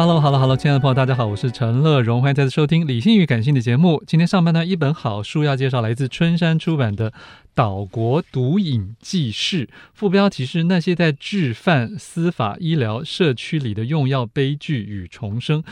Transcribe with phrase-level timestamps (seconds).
[0.00, 4.00] Hello，Hello，Hello，亲爱的朋友，大家好，我是陈乐融，欢迎再次收听《理性与感性》的节目。
[4.06, 7.10] 今天上半段一本好书要介绍，来自春山出版的
[7.52, 15.64] 《岛国毒瘾纪事》，副标题是“那些在制犯、司法、医疗、社区里的用药悲剧与重生”。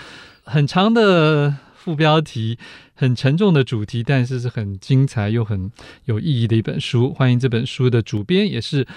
[0.43, 2.59] 很长的副标题，
[2.95, 5.71] 很沉重的主题，但是是很精彩又很
[6.07, 7.15] 有意义的一本书。
[7.15, 8.89] 欢迎这本书的主编，也是。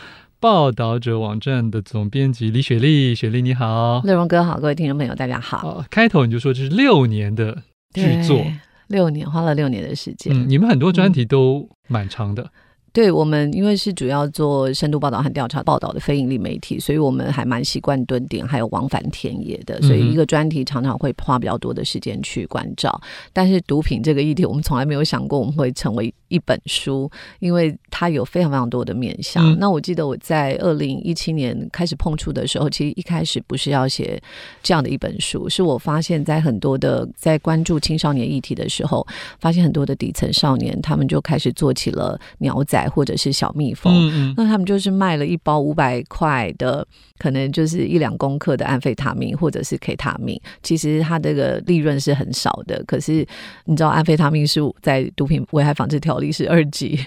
[0.42, 5.68] 报道者网站的总编辑李雪莉，雪莉你好，乐荣哥好，各位听众朋友大家好。
[5.68, 7.62] 哦，开头你就说这是六年的
[7.94, 8.42] 剧作，
[8.88, 10.34] 六年花了六年的时间。
[10.34, 12.44] 嗯，你们很多专题都蛮长的。
[12.44, 12.50] 嗯
[12.94, 19.82] 对我们，因为是主要做深度报道和调查报道的非盈利媒体，所以我们还蛮习惯蹲点，还有往返田野的。
[19.82, 23.00] 所以一个专题常常会花比较多的时间去关照。
[23.32, 29.46] 但是毒品这个议题，我们从来没有想过我们会成为一本书，因为它有非常非常多的面向。
[29.46, 34.20] 嗯、那我记得我在二零一七年开始碰触的时候，其实一开始不是要写
[34.64, 39.06] 这样的一本书，是我发现，在很多的在关注青少年议题的时候，
[39.40, 42.79] 发现很多的底层少年，他们就开始做起了鸟仔。
[42.88, 46.86] 或者是小蜜蜂，嗯嗯，那他们就是卖了一包五百块的，
[47.18, 52.84] 可能就是一两公克的安非他命或者是 K 他命，其实它这个利润是很少的。
[52.86, 53.26] 可是
[53.66, 57.00] 你知道，安非他命是在毒品危害防治条例是二级，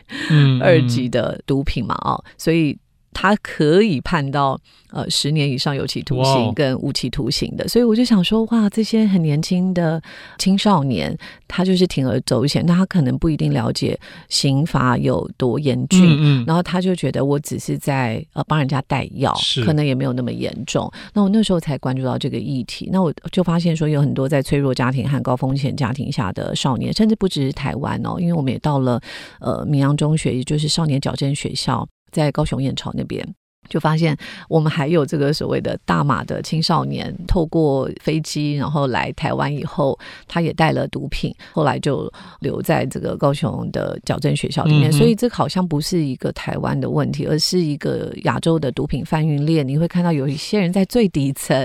[0.61, 2.77] 二级的毒品嘛，哦，所以。
[3.13, 4.59] 他可以判到
[4.91, 10.03] 呃十年以上有期徒刑跟无期徒刑的.所以我就想说，哇，这些很年轻的
[10.39, 19.33] 青少年，他就是铤而走险，那他可能不一定了解刑罚有多严峻，嗯嗯，然后他就觉得我只是在呃帮人家带药，
[19.65, 20.91] 可能也没有那么严重。
[21.13, 29.01] 那我那时候才关注到这个议题，那我就发现说，有很多在脆弱家庭和高风险家庭下的少年，甚至不只是台湾哦，因为我们也到了
[29.41, 31.87] 呃明阳中学，也就是少年矫正学校。
[32.13, 33.35] 在高雄燕巢那边，
[33.73, 34.15] 就发现
[34.51, 44.91] 我们还有这个所谓的大马的青少年，透过飞机然后来台湾以后，他也带了毒品，后来就留在这个高雄的矫正学校里面。
[44.91, 49.67] 嗯、所以这好像不是一个台湾的问题，而是一个亚洲的毒品贩运链。
[49.67, 51.57] 你会看到有一些人在最底层，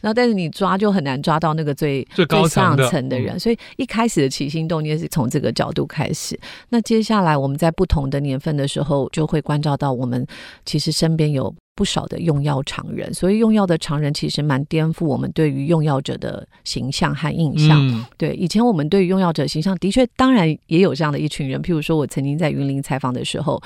[0.00, 3.36] 然后但是你抓就很难抓到那个最最高层上层的人。
[3.36, 6.40] 嗯、所以一开始的起心动念是从这个角度开始。
[6.70, 10.26] 那接下来我们在不同的年份的时候，就会关照到我们
[10.64, 11.49] 其实身边有。
[11.74, 17.80] 不少的用药常人，所以用药的常人其实蛮颠覆我们对于用药者的形象和印象。
[17.88, 21.62] 嗯、对，以前我们对于用药者形象的确，当然也有这样的一群人。
[21.62, 23.58] 譬如说，我曾经在云林采访的时候，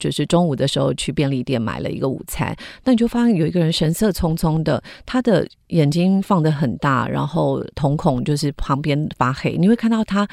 [0.00, 10.26] 就是中午的时候去便利店买了一个午餐，那你就发现有一个人神色匆匆的，他的眼睛放得很大，然后瞳孔就是旁边发黑，你会看到他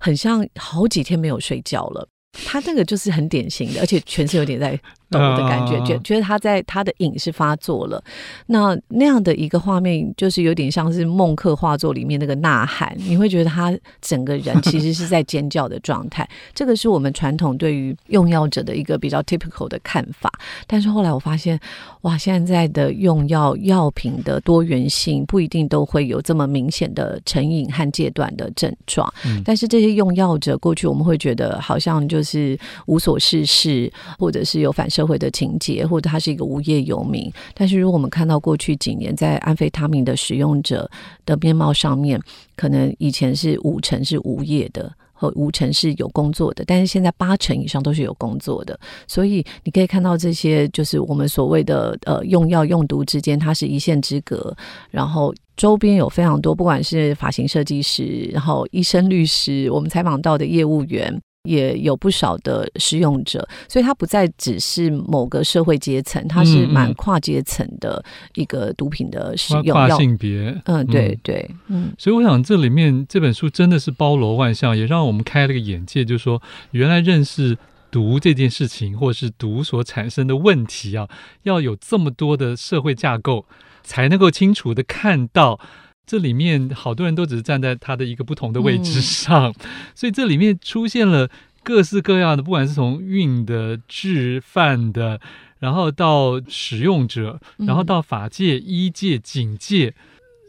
[0.00, 2.08] 很像好几天没有睡觉了。
[2.46, 4.78] 他这个就是很典型的，而且全身有点在
[5.10, 8.02] 抖的感觉，觉觉得他在他的瘾是发作了。
[8.46, 16.28] 那那样的一个画面，就是有点像是孟克画作里面那个呐喊，你会觉得他整个人其实是在尖叫的状态。
[16.54, 20.30] 这个是我们传统对于用药者的一个比较 typical 的看法。
[20.68, 21.58] 但是后来我发现，
[22.02, 29.12] 哇，现在的用药药品的多元性不一定都会有这么明显的成瘾和戒断的症状。
[29.26, 32.20] 嗯、但是这些用药者过去我们会觉得好像就。
[32.20, 37.32] 就是无所事事，或者是有反社社会的情节，或者他是一个无业游民。
[37.54, 40.90] 但是，如果我们看到过去几年在安非他命的使用者
[41.24, 42.20] 的面貌上面，
[42.54, 44.92] 可能以前是五成是无业的。
[45.12, 54.56] 和五成是有工作的，但是现在八成以上都是有工作的，所以你可以看到这些就是我们所谓的呃用药用毒之间，它是一线之隔，
[54.90, 61.20] 然后周边有非常多，不管是发型设计师，然后医生、律师，我们采访到的业务员。
[61.44, 68.04] 也有不少的使用者，所以它不再只是某个社会阶层，它是蛮跨阶层的
[68.34, 76.42] 一个毒品的使用，跨性别，嗯，对对，嗯，所以我想这里面这本书真的是包罗万象，也让我们开了个眼界，就是说
[76.72, 77.56] 原来认识
[77.90, 81.08] 毒这件事情，或是毒所产生的问题啊，
[81.44, 83.46] 要有这么多的社会架构，
[83.82, 85.58] 才能够清楚的看到。
[86.06, 89.54] 这里面好多人都只是站在他的一个不同的位置上，嗯、
[89.94, 91.30] 所以这里面出现了
[91.62, 95.20] 各式各样的，不管是从运的、制贩的，
[95.60, 99.94] 然后到使用者，然后到法界、医界、警界，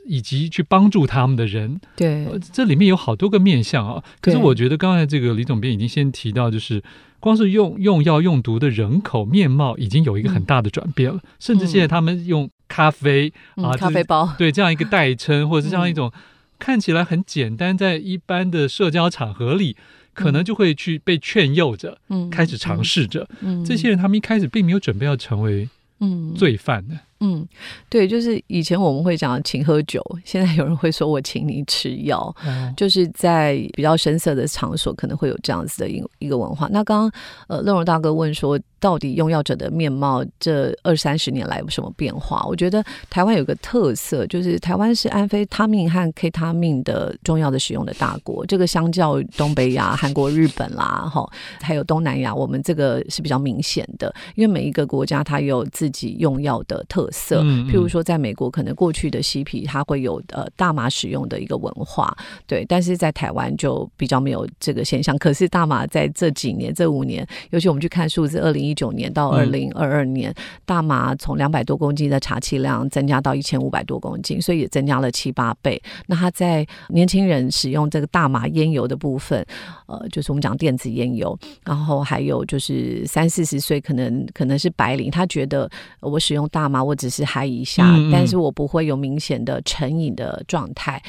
[0.08, 1.80] 以及去帮助他们的人。
[1.96, 4.04] 对，这里面有好多个面向啊。
[4.20, 6.82] 可是我觉得刚才这个李总编已经先提到，就是
[7.20, 12.50] 光是用用药用毒的人口面貌已经有一个很大的转变了，嗯、甚至现在他们用。
[12.72, 16.10] 咖啡啊，咖啡包，对，这样一个代称，或者是这样一种
[16.58, 19.76] 看起来很简单，在一般的社交场合里，
[20.14, 23.28] 可能就会去被劝诱着，嗯，开始尝试着。
[23.42, 25.68] 嗯，这些人他们一开始并没有准备要成为
[26.00, 26.96] 嗯罪犯的。
[27.20, 27.46] 嗯，
[27.90, 36.70] 对，就是以前我们会讲请喝酒，现在有人会说我请你吃药，嗯、就是在比较深色的场所可能会有这样子的一一个文化。
[36.72, 38.58] 那刚刚呃，乐荣大哥问说。
[38.82, 42.44] 到底用药者的面貌这二三十年来有什么变化？
[42.48, 48.46] 我觉得台湾有个特色，就是台湾是安非他命和 K 他命的中药的使用的大国。
[48.46, 51.26] 这个相较东北亚、韩国、日本啦，哈，
[51.62, 54.14] 还有东南亚，我们这个是比较明显的。
[54.36, 57.40] 因为每一个国家它有自己用药的特色。
[57.44, 62.16] 嗯嗯，譬如说，在美国，可能过去的西皮它会有呃大麻使用的一个文化，
[62.48, 65.18] 对，但是在台湾就比较没有这个现象。
[65.18, 70.36] 可是大麻在这几年、这五年，尤其我们去看数字，二零一九年到二零二二年，嗯、
[70.66, 75.82] 大麻从两百多公斤的查气量增加到一千五百多公斤，所以也增加了七八倍。
[76.08, 79.46] 那他在年轻人使用这个大麻烟油的部分，
[79.88, 85.70] 呃，就是我们讲电子烟油，然后还有就是三四十岁可能可能是白领，他觉得
[86.00, 91.02] 我使用大麻，我只是嗨一下，嗯嗯，但是我不会有明显的成瘾的状态。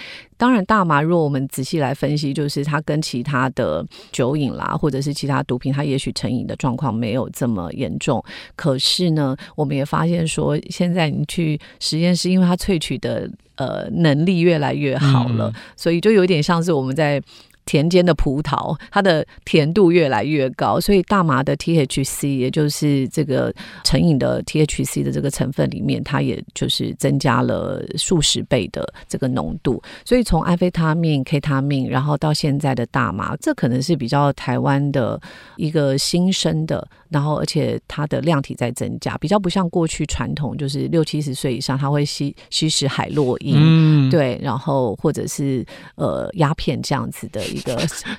[0.42, 8.20] 当然，大麻如果我们仔细来分析，就是它跟其他的酒瘾啦，或者是其他毒品，它也许成瘾的状况没有这么严重。
[8.56, 17.22] 可是呢，我们也发现说，现在你去实验室，因为它萃取的呃能力越来越好了，嗯、所以就有点像是我们在。
[17.64, 23.54] 田间的葡萄，它的甜度越来越高，所以大麻的 THC，也就是这个
[23.84, 29.80] 成瘾的 THC 的这个成分里面，它也就是增加了数十倍的这个浓度。
[30.04, 35.20] 所以从安非他命、K 他命，然后到现在的大麻，这可能是比较台湾的
[35.56, 45.64] 一个新生的，然后而且它的量体在增加，比较不像过去传统，就是六七十岁以上他会吸吸食海洛因，嗯、对，然后或者是
[45.94, 47.40] 呃鸦片这样子的。
[47.52, 47.76] 一个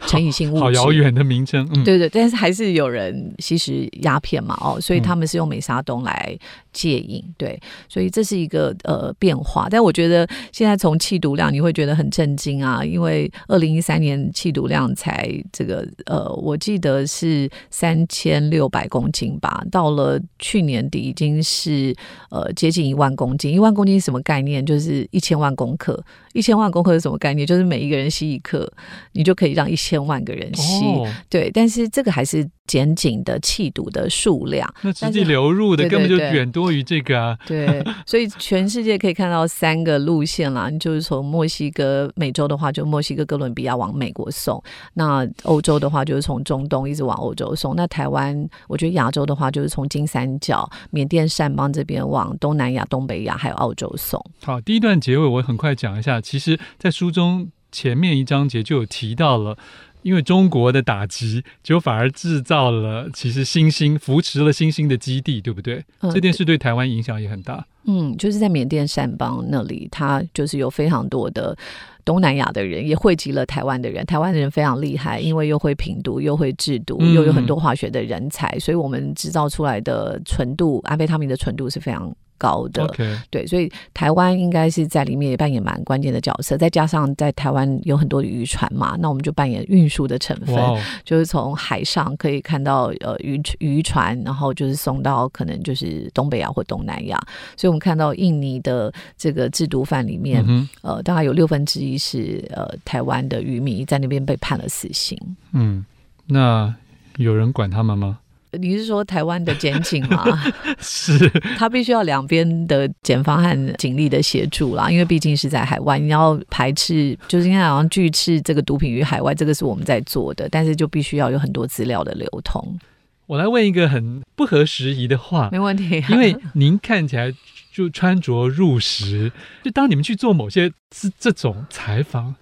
[0.07, 1.67] 成瘾性物质，好遥远的名称。
[1.73, 6.37] 嗯，对对，但是还是有人吸食鸦片嘛，哦，所以他们是用美沙酮来
[6.71, 9.67] 戒瘾，对，所以这是一个呃变化。
[9.69, 21.95] 但我觉得现在从气毒量，你会觉得很震惊啊，因为二零一三年气毒量才这个呃，我记得是三千六百公斤吧，到了去年底已经是
[22.29, 23.53] 呃接近一万公斤。
[23.53, 24.65] 一万公斤是什么概念？
[24.65, 26.03] 就是一千万公克。
[26.33, 27.45] 一千万公克是什么概念？
[27.45, 28.71] 就是每一个人吸一克，
[29.11, 30.85] 你就可以让一千万个人吸。
[30.85, 34.71] 哦、对，但是这个还是减紧的气毒的数量。
[34.81, 37.37] 那实际流入的根本就远多于这个啊。
[37.45, 40.69] 对，对，对，所以全世界可以看到三个路线啦。
[40.79, 44.57] 就是从墨西哥、美洲的话，就墨西哥、哥伦比亚往美国送；
[44.93, 54.23] 那欧洲的话，就是从中东一直往欧洲送；那台湾，我觉得亚洲的话，就是从金三角、缅甸、善邦这边往东南亚、东北亚还有澳洲送。
[54.41, 56.19] 好，第一段结尾我很快讲一下。
[56.19, 59.57] 其实，在书中前面一章节就有提到了，
[60.03, 65.83] 因为中国的打击，就反而制造了其实新兴扶持了新兴的基地，对不对？
[66.01, 67.65] 嗯、这件事对台湾影响也很大。
[67.85, 71.57] 嗯，就是在缅甸善邦那里，他就是有非常多的
[72.05, 74.05] 东南亚的人，也汇集了台湾的人。
[74.05, 82.87] 台湾的人非常厉害，因为又会品毒，又会制毒，又有很多化学的人才，嗯、所以我们制造出来的纯度，安非他命的纯度是非常高的。
[83.29, 86.57] 对，所以台湾应该是在里面也扮演蛮关键的角色。
[86.57, 90.55] 再加上在台湾有很多的渔船嘛，那我们就扮演运输的成分.
[91.03, 97.19] 就是从海上可以看到呃渔渔船，然后就是送到可能就是东北亚或东南亚。
[97.57, 105.17] 所以我们看到印尼的这个制毒犯里面，嗯、呃，大概有六分之一是呃台湾的渔民在那边被判了死刑。
[105.51, 105.85] 嗯，
[106.25, 106.73] 那
[107.17, 108.19] 有人管他们吗？
[108.59, 110.23] 你是说台湾的检警吗？
[110.79, 111.17] 是，
[111.57, 122.79] 他必须要两边的检方和警力的协助啦，因为毕竟是在海外，你要排斥，就是应该好像拒斥这个毒品于海外，这个是我们在做的，但是就必须要有很多资料的流通。
[123.25, 127.33] 我来问一个很不合时宜的话，没问题， 因为您看起来
[127.71, 129.31] 就穿着入时，
[129.63, 132.35] 就当你们去做某些这这种采访，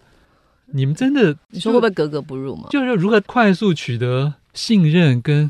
[0.74, 2.68] 你们真的你说会不会格格不入吗？
[2.70, 5.50] 就是如何快速取得信任跟。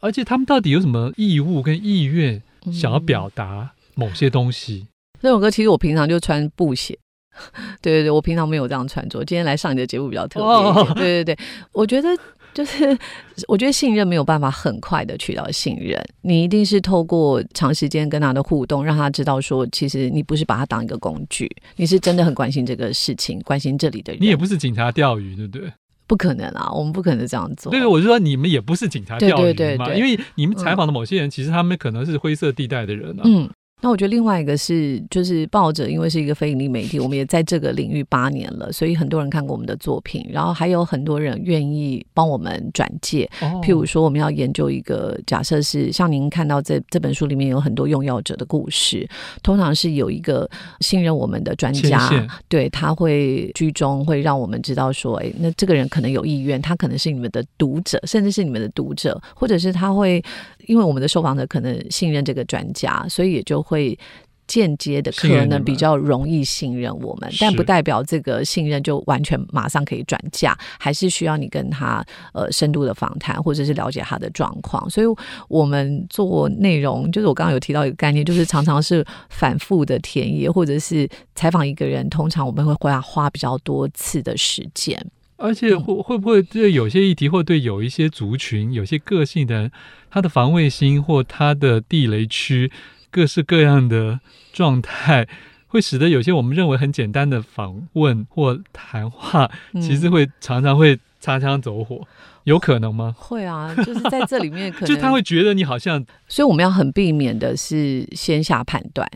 [0.00, 4.86] 而且他们到底有什么义务跟意愿想要表达某些东西？
[5.22, 6.98] 那首歌其实我平常就穿布鞋，
[7.80, 9.24] 对对对，我平常没有这样穿着。
[9.24, 10.88] 今天来上你的节目比较特别，oh.
[10.94, 11.38] 对对对，
[11.72, 12.08] 我觉得
[12.52, 12.96] 就是
[13.48, 24.20] 我觉得信任没有办法很快的取到信任，你一定是透过长时间跟他的互动，让他知道说，其实你不是把他当一个工具，你是真的很关心这个事情，关心这里的人。
[24.22, 25.72] 你也不是警察钓鱼，对不对？
[26.06, 27.70] 不可能啊，我们不可能这样做。
[27.70, 33.22] 对，我就说你们也不是警察钓鱼嘛，对对对对，因为你们采访的某些人，其实他们可能是灰色地带的人啊。
[33.24, 33.50] 嗯。
[33.82, 43.28] 那我觉得另外一个是，就是报者，因为是一个非盈利媒体，我们也在这个领域八年了，所以很多人看过我们的作品，然后还有很多人愿意帮我们转介。
[43.42, 49.06] 哦、譬如说，我们要研究一个假设是，像您看到这这本书里面有很多用药者的故事，
[49.42, 50.48] 通常是有一个
[50.80, 52.10] 信任我们的专家，
[52.48, 60.24] 对，他会居中，会让我们知道说，哎，那这个人可能有意愿，他可能是你们的读者，甚至是你们的读者，或者是他会。
[60.66, 63.98] 因为我们的受访者可能信任这个专家，所以也就会
[64.46, 74.88] 间接的可能比较容易信任我们，但不代表这个信任就完全马上可以转嫁，还是需要你跟他呃深度的访谈，或者是了解他的状况。
[74.88, 75.06] 所以
[75.48, 85.04] 我们做内容，就是我刚刚有提到一个概念，就是常常是反复的田野，或者是采访一个人，通常我们会花花比较多次的时间。
[85.36, 89.70] 而且会会不会对有些议题，或对有一些族群、有些个性的人，
[90.10, 92.72] 他的防卫心或他的地雷区，
[93.10, 94.20] 各式各样的
[94.52, 95.28] 状态，
[95.66, 102.06] 会使得有些我们认为很简单的访问或谈话，其实会常常会擦枪走火，
[102.44, 103.14] 有可能吗？
[103.18, 109.06] 会啊，就是在这里面可 能，就他会觉得你好像，所以我们要很避免的是先下判断，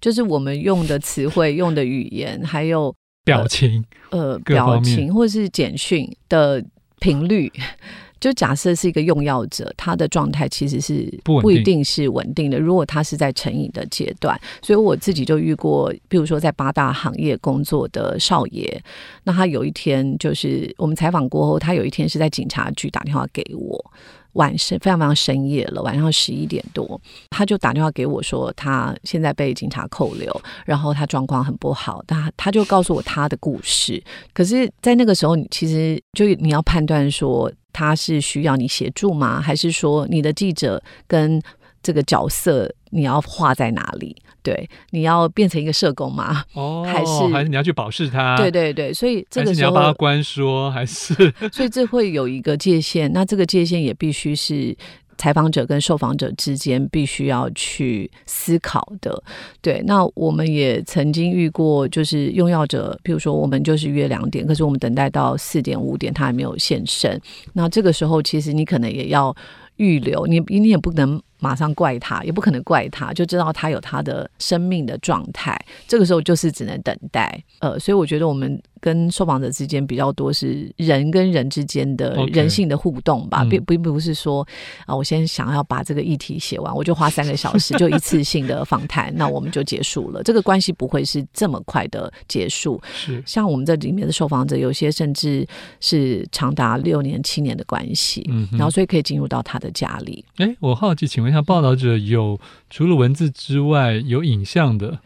[0.00, 2.94] 就是我们用的词汇、用的语言，还有。
[3.36, 6.64] 表情，呃，表情或是简讯的
[6.98, 7.52] 频率，
[8.18, 12.58] 就假设是一个用药者，他的状态其实是不一定是稳定的。
[12.58, 18.82] 如果他是在成瘾的阶段，所以我自己就遇过，比如说在八大行业工作的少爷，
[19.22, 23.92] 那他有一天就是我们采访过后，他有一天是在警察局打电话给我。
[24.38, 34.02] 晚上非常非常深夜了，晚上十一点多，他就打电话给我说，他现在被警察扣留，然后他状况很不好，他他就告诉我他的故事。
[34.32, 39.40] 可是，在那个时候，你其实就你要判断说他是需要你协助吗？
[39.40, 41.42] 还是说你的记者跟
[41.82, 44.16] 这个角色你要画在哪里？
[44.48, 46.42] 对，你要变成一个社工吗？
[46.54, 48.34] 哦，还是还是你要去保释他？
[48.38, 51.12] 对对对，所以这个时候你要帮他关说，还是
[51.52, 53.12] 所以这会有一个界限。
[53.12, 54.74] 那这个界限也必须是
[55.18, 59.22] 采访者跟受访者之间必须要去思考的。
[59.60, 67.20] 对，那我们也曾经遇过，就是用药者，比如说我们就是约两点，可是我们等待到四点五点，他还没有现身。
[67.52, 69.36] 那这个时候，其实你可能也要
[69.76, 71.20] 预留，你你也不能。
[71.40, 75.58] 马上怪他，也不可能怪他，就知道他有他的生命的状态。
[75.86, 77.42] 这个时候就是只能等待。
[77.60, 84.42] 呃，所以我觉得我们跟受访者之间比较多是人跟人之间的人性的互动吧，并.并不是说
[84.80, 90.22] 啊、呃，我先想要把这个议题写完，我就花三个小时就一次性的访谈，那我们就结束了。
[90.22, 92.80] 这个关系不会是这么快的结束。
[92.92, 95.46] 是像我们这里面的受访者，有些甚至
[95.80, 100.24] 是长达六年、七年的关系，嗯，然后所以可以进入到他的家里。
[100.38, 101.28] 哎，我好奇，请问。
[101.28, 104.98] 一下报道者有除了文字之外有影像的，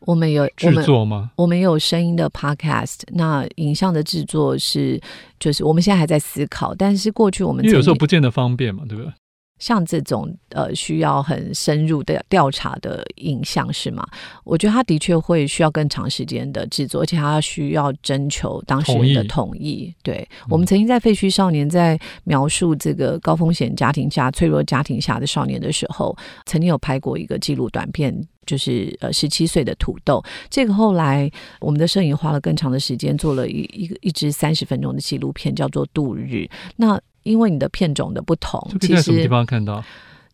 [0.00, 1.30] 我们有制作吗？
[1.36, 5.00] 我们有声音的 podcast，那影像的制作是
[5.38, 9.12] 就是我们现在还在思考，但是过去我们因为有时候不见得方便嘛，对不对？
[9.58, 14.06] 像这种呃需要很深入的调查的影像是吗？
[14.44, 19.48] 我觉得他的确会需要更长时间的制作，而且他需要征求当事人的同意。
[19.48, 28.14] 同意对，我们曾经在《废墟少年》在描述这个高风险家庭下脆弱家庭下的少年的时候，曾经有拍过一个纪录短片，
[28.46, 30.22] 就是呃十七岁的土豆。
[30.50, 36.46] 这个后来我们的摄影花了更长的时间做了一一个一支三十分钟的纪录片，叫做《度日》。
[36.76, 39.84] 那因为你的片种的不同，其实在什么地方看到？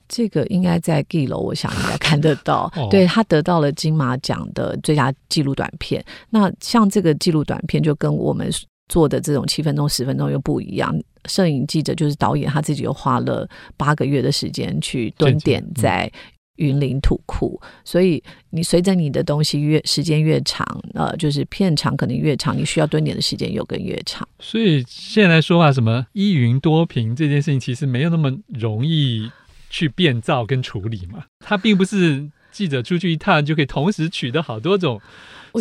[0.07, 2.71] 这个应该在 Giloo，我想应该看得到。
[2.91, 6.05] 对，他得到了金马奖的最佳纪录短片。
[6.31, 8.49] 那像这个纪录短片，就跟我们
[8.89, 10.95] 做的这种七分钟、十分钟又不一样。
[11.25, 13.49] 摄影记者就是导演，他自己又花了
[13.79, 16.11] 八个月的时间去蹲点在。
[16.57, 24.29] 云林土库，所以你随着你的东西越时间越长，呃，就是片长可能越长，你需要蹲点的时间又更越长。
[24.39, 29.31] 所以现在说话什么一云多屏这件事情，其实没有那么容易
[29.69, 31.25] 去变造跟处理嘛。
[31.41, 35.01] 它并不是记者出去一趟就可以同时取得好多种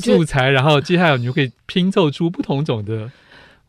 [0.01, 3.11] 素材，然后接下来你就可以拼凑出不同种的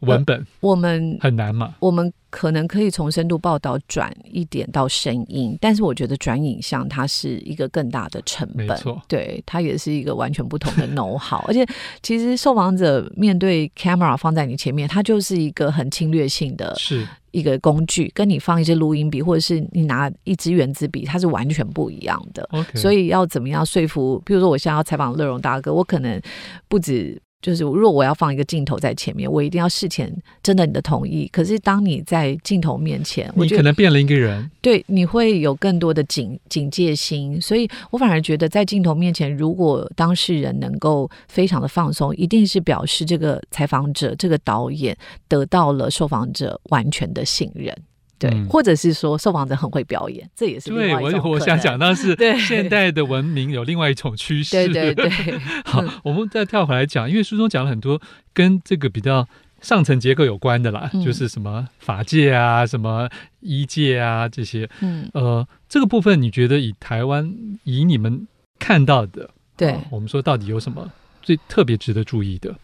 [0.05, 0.39] 文本。
[0.39, 1.75] 呃、我们很难嘛？
[1.81, 2.13] 我们。
[2.35, 11.41] 可能可以从深度报道转一点到声音，但是我觉得转影像它是一个更大的成本，没错，对，它也是一个完全不同的 know-how。
[11.47, 11.65] 而且
[12.03, 22.49] 其实受访者面对 camera 放在你前面，它就是一个很侵略性的，是一个工具，跟你放一支录音笔或者是你拿一支原子笔，它是完全不一样的。
[22.75, 24.21] 所以要怎么样说服？
[24.27, 26.21] 比如说我现在要采访乐融大哥，我可能
[26.67, 27.23] 不止。
[27.45, 30.11] 就是如果我要放一个镜头在前面，我一定要事前
[30.43, 31.29] 征得你的同意。
[31.31, 37.39] 可是当你在镜头面前，你可能变了一个人，对，你会有更多的警警戒心。
[37.39, 44.97] 所以我反而觉得，在镜头面前，如果当事人能够非常的放松，一定是表示这个采访者、这个导演
[45.29, 47.77] 得到了受访者完全的信任。
[48.29, 50.71] 对，或者是说受访者很会表演，这也是。
[50.71, 54.53] 对，我我想讲到是现代的文明有另外一种趋势。
[54.53, 55.11] 对对对。
[55.65, 58.01] 好，我们再跳回来讲，因为书中讲了很多
[58.33, 59.27] 跟这个比较
[59.61, 63.09] 上层结构有关的啦，嗯、就是什么法界啊、什么
[63.41, 64.69] 医界啊这些。
[64.81, 65.09] 嗯。
[65.15, 68.27] 呃，这个部分你觉得以台湾以你们
[68.59, 70.91] 看到的，对、呃，我们说到底有什么
[71.23, 72.55] 最特别值得注意的？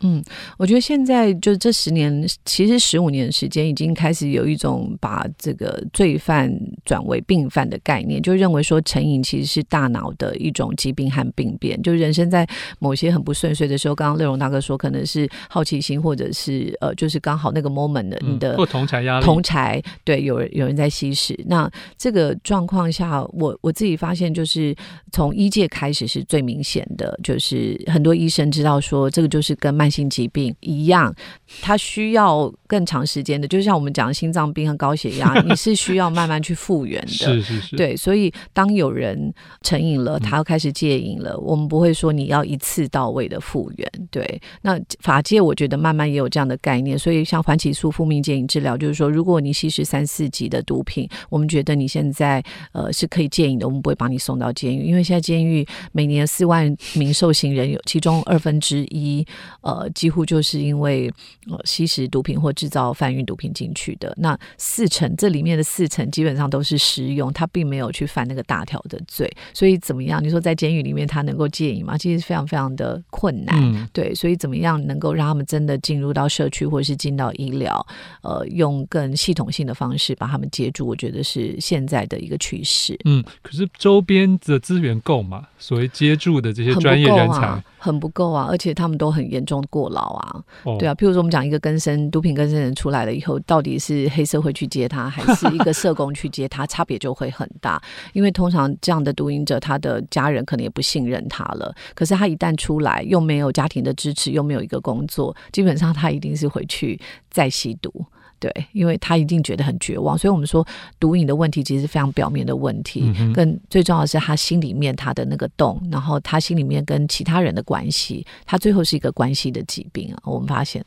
[0.00, 0.22] 嗯，
[0.56, 6.48] 我觉得现在就这十年，其实十五年的时间，已经开始有一种把这个罪犯
[6.84, 11.82] 转为病犯的概念，就认为说成瘾其实是大脑的一种疾病和病变。
[11.82, 12.46] 就人生在
[12.78, 21.36] 某些很不顺遂的时候，刚刚乐融大哥说，可能是好奇心，或者是呃，就是刚好那个 moment 的你的或同才压力，同才对，有人有人在吸食。
[21.46, 24.72] 那这个状况下，我我自己发现，就是
[25.10, 29.87] 从医界开始是最明显的，就是很多医生知道说，这个就是跟慢。
[29.88, 31.14] 慢性疾病一样，
[31.62, 37.08] 它需要更长时间的，就像我们讲的心脏病和高血压，你是需要慢慢去复原的。
[37.08, 37.96] 是是是，对。
[37.96, 43.90] 所以当有人成瘾了，他要开始戒瘾了，嗯，我们不会说你要一次到位的复原。
[44.10, 44.40] 对。
[44.60, 59.26] 那法界我觉得慢慢也有这样的概念，所以像缓起诉、复命戒瘾治疗，就是说，如果你吸食三四级的毒品，我们觉得你现在呃是可以戒瘾的，我们不会把你送到监狱，因为现在监狱每年四万名受刑人有，其中二分之一
[59.62, 59.78] 呃。
[59.78, 61.08] 呃，几乎就是因为
[61.48, 64.12] 呃吸食毒品或制造贩运毒品进去的。
[64.16, 69.32] 那四成，这里面的四成基本上都是食用，他并没有去犯那个大条的罪。
[69.54, 70.20] 所以怎么样？
[70.20, 71.96] 你说在监狱里面他能够戒瘾吗？
[71.96, 73.54] 其实非常非常的困难。
[73.62, 77.86] 嗯、对，所以怎么样能够让他们真的进入到社区或者是进到医疗？
[78.22, 82.98] 呃，用更系统性的方式把他们接住，我觉得是现在的一个趋势。
[83.04, 85.46] 嗯，可是周边的资源够吗？
[85.58, 87.62] 所谓接住的这些专业人才。
[87.80, 90.92] 很不够啊，而且他们都很严重过劳啊，哦、对啊。
[90.96, 97.80] 譬如说，我们讲一个更生毒品更生人出来了以后，到底是黑社会去接他，还是一个社工去接他，差别就会很大。
[98.12, 101.74] 因为通常这样的毒瘾者，他的家人可能也不信任他了。
[101.94, 107.92] 可是他一旦出来，又没有家庭的支持，又没有一个工作，基本上他一定是回去再吸毒。
[108.40, 110.64] 对，因为他一定觉得很绝望，所以我们说
[111.00, 120.22] 毒瘾的问题其实是非常表面的问题，嗯、更最重要的是他心里面他的那个洞，然后他心里面跟其他人的关系，他最后是一个关系的疾病啊。
[120.22, 120.84] 我们发现，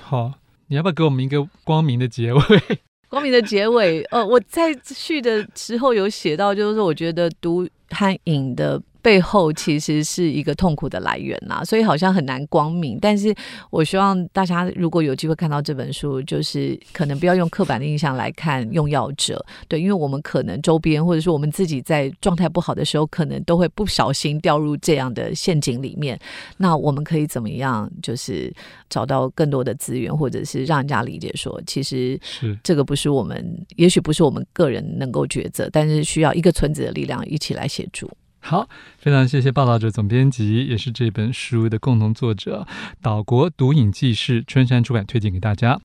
[0.00, 0.32] 好，
[0.68, 2.40] 你要不要给我们一个光明的结尾？
[3.08, 12.98] 光明的结尾，呃，我在序的时候有写到，就是说我觉得读汉隐的背后其实是一个痛苦的来源呐，所以好像很难光明。
[13.00, 13.34] 但是
[13.70, 26.18] 我希望大家如果有机会看到这本书，就是可能不要用刻板的印象来看用药者，对，因为我们可能周边或者说我们自己在状态不好的时候，可能都会不小心掉入这样的陷阱里面。
[26.56, 27.90] 那我们可以怎么样？
[28.02, 28.52] 就是
[28.90, 38.10] 找到更多的资源，或者是让人家理解说，其实是这个不是我们，也许不是我们个人能够抉择，但是需要一个村子的力量一起来协助。
[38.48, 42.66] 好，非常谢谢报道者、总编辑，也是这本书的共同作者，
[43.02, 45.76] 岛国毒瘾记事，春山出版推荐给大家。